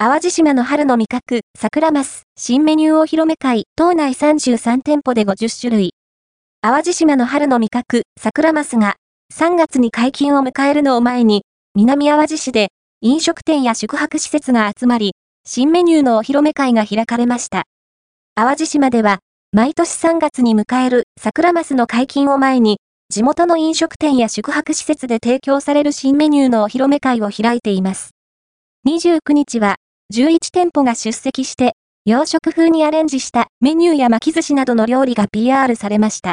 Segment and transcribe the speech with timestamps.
[0.00, 5.94] 淡路島の春の味覚、桜マス、新メニューお披露目会、島内33店舗で50種類。
[6.60, 8.94] 淡路島の春の味覚、桜マスが、
[9.34, 11.42] 3月に解禁を迎えるのを前に、
[11.74, 12.68] 南淡路市で、
[13.00, 17.64] 飲食店や宿泊施設が集まり、新メニューのお披露目会が開かれました。
[18.36, 19.18] 淡路島では、
[19.50, 22.78] 毎年3月に迎える桜マスの解禁を前に、
[23.08, 28.10] 地元の飲食店や宿泊施設で提供される新メニューのお披露目会を開いています。
[28.86, 29.74] 29日は、
[30.10, 31.74] 11店舗が出席して、
[32.06, 36.26] 洋食風にアレンジしたメニューや巻き寿司などの料理が PR されました。